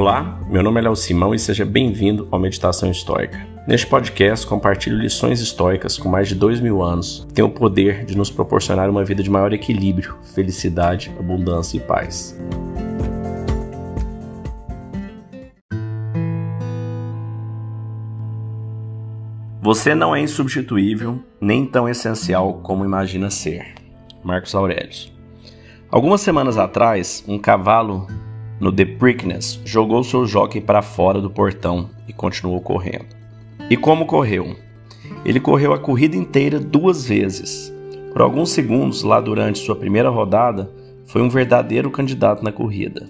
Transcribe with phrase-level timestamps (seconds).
[0.00, 3.46] Olá, meu nome é Léo Simão e seja bem-vindo ao Meditação Histórica.
[3.68, 8.06] Neste podcast, compartilho lições históricas com mais de dois mil anos que têm o poder
[8.06, 12.34] de nos proporcionar uma vida de maior equilíbrio, felicidade, abundância e paz.
[19.60, 23.74] Você não é insubstituível, nem tão essencial como imagina ser.
[24.24, 25.12] Marcos Aurelius.
[25.90, 28.06] Algumas semanas atrás, um cavalo
[28.60, 33.06] no The Preakness jogou seu jockey para fora do portão e continuou correndo.
[33.70, 34.54] E como correu?
[35.24, 37.72] Ele correu a corrida inteira duas vezes.
[38.12, 40.70] Por alguns segundos, lá durante sua primeira rodada,
[41.06, 43.08] foi um verdadeiro candidato na corrida.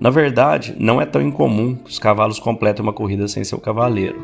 [0.00, 4.16] Na verdade, não é tão incomum que os cavalos completem uma corrida sem seu cavaleiro,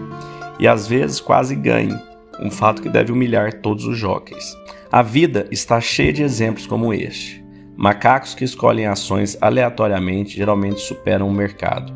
[0.58, 1.98] e às vezes quase ganhem,
[2.40, 4.56] um fato que deve humilhar todos os jockeys.
[4.90, 7.43] A vida está cheia de exemplos como este.
[7.76, 11.92] Macacos que escolhem ações aleatoriamente geralmente superam o mercado.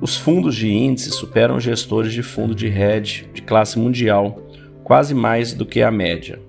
[0.00, 4.40] Os fundos de índice superam gestores de fundo de hedge de classe mundial,
[4.82, 6.40] quase mais do que a média.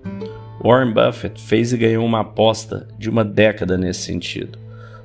[0.63, 4.57] Warren Buffett fez e ganhou uma aposta de uma década nesse sentido.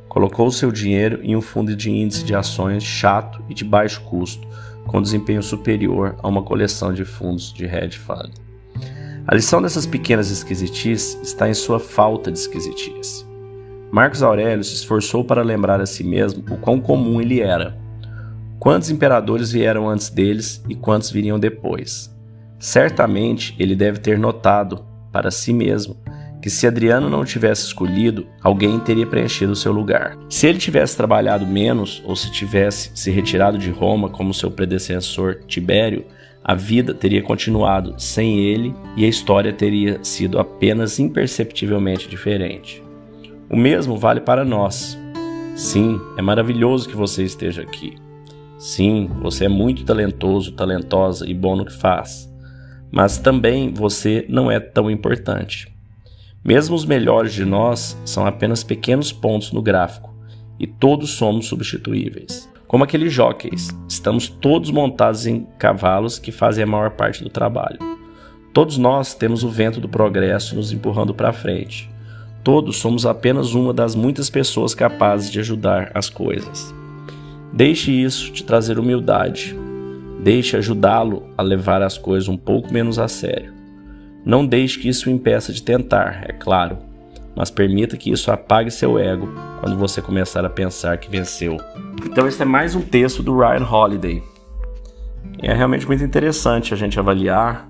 [0.09, 4.49] Colocou seu dinheiro em um fundo de índice de ações chato e de baixo custo,
[4.87, 8.33] com desempenho superior a uma coleção de fundos de hedge fund.
[9.27, 13.26] A lição dessas pequenas esquisitices está em sua falta de esquisitice.
[13.91, 17.77] Marcos Aurélio se esforçou para lembrar a si mesmo o quão comum ele era.
[18.59, 22.15] Quantos imperadores vieram antes deles e quantos viriam depois?
[22.59, 25.97] Certamente ele deve ter notado, para si mesmo,
[26.43, 30.17] que se Adriano não tivesse escolhido, alguém teria preenchido o seu lugar.
[30.28, 35.41] Se ele tivesse trabalhado menos ou se tivesse se retirado de Roma como seu predecessor
[35.47, 36.05] Tibério,
[36.45, 42.86] a vida teria continuado sem ele e a história teria sido apenas imperceptivelmente diferente.
[43.49, 44.99] O mesmo vale para nós.
[45.55, 47.97] Sim, é maravilhoso que você esteja aqui.
[48.59, 52.29] Sim, você é muito talentoso, talentosa e bom no que faz.
[52.91, 55.73] Mas também você não é tão importante.
[56.45, 60.12] Mesmo os melhores de nós são apenas pequenos pontos no gráfico
[60.59, 62.51] e todos somos substituíveis.
[62.67, 67.79] Como aqueles jockeys, estamos todos montados em cavalos que fazem a maior parte do trabalho.
[68.53, 71.95] Todos nós temos o vento do progresso nos empurrando para frente.
[72.47, 76.73] Todos somos apenas uma das muitas pessoas capazes de ajudar as coisas.
[77.53, 79.59] Deixe isso te trazer humildade.
[80.23, 83.53] Deixe ajudá-lo a levar as coisas um pouco menos a sério.
[84.25, 86.79] Não deixe que isso o impeça de tentar, é claro,
[87.35, 91.56] mas permita que isso apague seu ego quando você começar a pensar que venceu.
[92.05, 94.23] Então, esse é mais um texto do Ryan Holiday.
[95.43, 97.69] E é realmente muito interessante a gente avaliar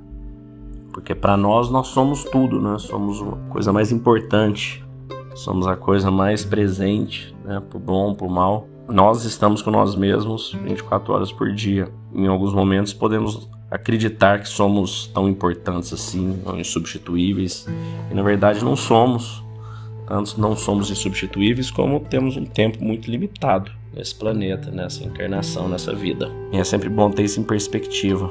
[0.96, 2.78] porque para nós nós somos tudo, né?
[2.78, 4.82] Somos a coisa mais importante,
[5.34, 7.62] somos a coisa mais presente, né?
[7.68, 8.66] Por bom, por mal.
[8.88, 11.92] Nós estamos com nós mesmos 24 horas por dia.
[12.14, 17.66] Em alguns momentos podemos acreditar que somos tão importantes assim, insubstituíveis,
[18.10, 19.44] e na verdade não somos.
[20.08, 25.94] Tanto não somos insubstituíveis, como temos um tempo muito limitado nesse planeta, nessa encarnação, nessa
[25.94, 26.30] vida.
[26.52, 28.30] E é sempre bom ter isso em perspectiva.